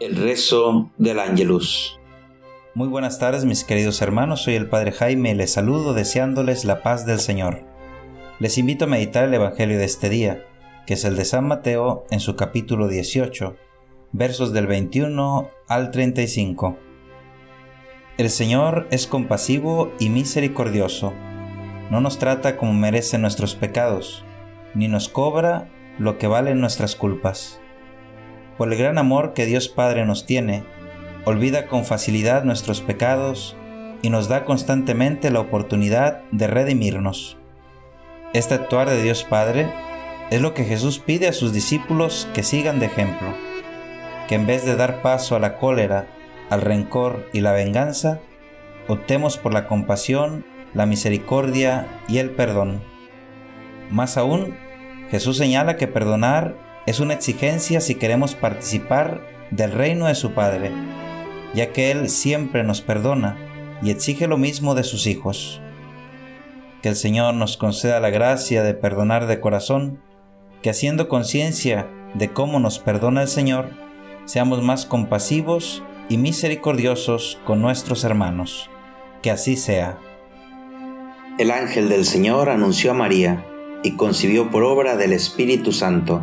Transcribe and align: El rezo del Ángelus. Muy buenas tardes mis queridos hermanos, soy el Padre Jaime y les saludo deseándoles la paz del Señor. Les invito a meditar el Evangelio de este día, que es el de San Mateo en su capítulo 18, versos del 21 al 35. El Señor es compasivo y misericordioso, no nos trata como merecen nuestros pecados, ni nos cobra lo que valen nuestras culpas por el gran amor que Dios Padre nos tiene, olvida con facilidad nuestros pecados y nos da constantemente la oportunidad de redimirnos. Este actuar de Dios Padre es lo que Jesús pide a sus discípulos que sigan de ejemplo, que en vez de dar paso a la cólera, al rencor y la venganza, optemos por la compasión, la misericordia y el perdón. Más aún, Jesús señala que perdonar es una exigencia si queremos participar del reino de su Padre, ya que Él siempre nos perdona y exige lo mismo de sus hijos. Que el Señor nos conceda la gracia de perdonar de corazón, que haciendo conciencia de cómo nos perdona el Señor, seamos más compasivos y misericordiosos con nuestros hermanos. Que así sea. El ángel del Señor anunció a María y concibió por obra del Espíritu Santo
El 0.00 0.14
rezo 0.14 0.92
del 0.96 1.18
Ángelus. 1.18 1.98
Muy 2.72 2.86
buenas 2.86 3.18
tardes 3.18 3.44
mis 3.44 3.64
queridos 3.64 4.00
hermanos, 4.00 4.42
soy 4.42 4.54
el 4.54 4.68
Padre 4.68 4.92
Jaime 4.92 5.32
y 5.32 5.34
les 5.34 5.50
saludo 5.50 5.92
deseándoles 5.92 6.64
la 6.64 6.84
paz 6.84 7.04
del 7.04 7.18
Señor. 7.18 7.64
Les 8.38 8.58
invito 8.58 8.84
a 8.84 8.88
meditar 8.88 9.24
el 9.24 9.34
Evangelio 9.34 9.76
de 9.76 9.84
este 9.84 10.08
día, 10.08 10.46
que 10.86 10.94
es 10.94 11.04
el 11.04 11.16
de 11.16 11.24
San 11.24 11.48
Mateo 11.48 12.06
en 12.12 12.20
su 12.20 12.36
capítulo 12.36 12.86
18, 12.86 13.56
versos 14.12 14.52
del 14.52 14.68
21 14.68 15.50
al 15.66 15.90
35. 15.90 16.78
El 18.18 18.30
Señor 18.30 18.86
es 18.92 19.08
compasivo 19.08 19.92
y 19.98 20.10
misericordioso, 20.10 21.12
no 21.90 22.00
nos 22.00 22.20
trata 22.20 22.56
como 22.56 22.72
merecen 22.72 23.22
nuestros 23.22 23.56
pecados, 23.56 24.24
ni 24.76 24.86
nos 24.86 25.08
cobra 25.08 25.68
lo 25.98 26.18
que 26.18 26.28
valen 26.28 26.60
nuestras 26.60 26.94
culpas 26.94 27.60
por 28.58 28.70
el 28.70 28.76
gran 28.76 28.98
amor 28.98 29.32
que 29.32 29.46
Dios 29.46 29.68
Padre 29.68 30.04
nos 30.04 30.26
tiene, 30.26 30.64
olvida 31.24 31.68
con 31.68 31.84
facilidad 31.84 32.42
nuestros 32.42 32.82
pecados 32.82 33.56
y 34.02 34.10
nos 34.10 34.28
da 34.28 34.44
constantemente 34.44 35.30
la 35.30 35.40
oportunidad 35.40 36.22
de 36.32 36.48
redimirnos. 36.48 37.38
Este 38.34 38.54
actuar 38.54 38.90
de 38.90 39.00
Dios 39.00 39.24
Padre 39.24 39.72
es 40.30 40.42
lo 40.42 40.54
que 40.54 40.64
Jesús 40.64 40.98
pide 40.98 41.28
a 41.28 41.32
sus 41.32 41.52
discípulos 41.52 42.28
que 42.34 42.42
sigan 42.42 42.80
de 42.80 42.86
ejemplo, 42.86 43.28
que 44.26 44.34
en 44.34 44.46
vez 44.46 44.66
de 44.66 44.76
dar 44.76 45.02
paso 45.02 45.36
a 45.36 45.38
la 45.38 45.56
cólera, 45.56 46.06
al 46.50 46.60
rencor 46.60 47.28
y 47.32 47.40
la 47.40 47.52
venganza, 47.52 48.20
optemos 48.88 49.38
por 49.38 49.54
la 49.54 49.66
compasión, 49.66 50.44
la 50.74 50.84
misericordia 50.84 51.86
y 52.08 52.18
el 52.18 52.30
perdón. 52.30 52.82
Más 53.90 54.16
aún, 54.16 54.56
Jesús 55.10 55.36
señala 55.36 55.76
que 55.76 55.86
perdonar 55.86 56.67
es 56.88 57.00
una 57.00 57.12
exigencia 57.12 57.82
si 57.82 57.96
queremos 57.96 58.34
participar 58.34 59.20
del 59.50 59.72
reino 59.72 60.06
de 60.06 60.14
su 60.14 60.32
Padre, 60.32 60.72
ya 61.52 61.70
que 61.70 61.90
Él 61.90 62.08
siempre 62.08 62.64
nos 62.64 62.80
perdona 62.80 63.36
y 63.82 63.90
exige 63.90 64.26
lo 64.26 64.38
mismo 64.38 64.74
de 64.74 64.84
sus 64.84 65.06
hijos. 65.06 65.60
Que 66.80 66.88
el 66.88 66.96
Señor 66.96 67.34
nos 67.34 67.58
conceda 67.58 68.00
la 68.00 68.08
gracia 68.08 68.62
de 68.62 68.72
perdonar 68.72 69.26
de 69.26 69.38
corazón, 69.38 70.00
que 70.62 70.70
haciendo 70.70 71.08
conciencia 71.08 71.90
de 72.14 72.32
cómo 72.32 72.58
nos 72.58 72.78
perdona 72.78 73.20
el 73.20 73.28
Señor, 73.28 73.68
seamos 74.24 74.62
más 74.62 74.86
compasivos 74.86 75.82
y 76.08 76.16
misericordiosos 76.16 77.38
con 77.44 77.60
nuestros 77.60 78.02
hermanos. 78.02 78.70
Que 79.20 79.30
así 79.30 79.58
sea. 79.58 79.98
El 81.38 81.50
ángel 81.50 81.90
del 81.90 82.06
Señor 82.06 82.48
anunció 82.48 82.92
a 82.92 82.94
María 82.94 83.44
y 83.82 83.90
concibió 83.96 84.50
por 84.50 84.62
obra 84.62 84.96
del 84.96 85.12
Espíritu 85.12 85.72
Santo 85.72 86.22